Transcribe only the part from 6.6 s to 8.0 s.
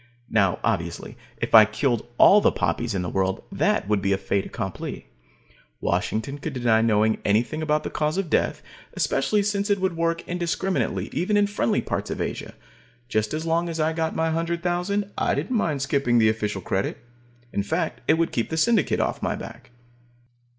knowing anything about the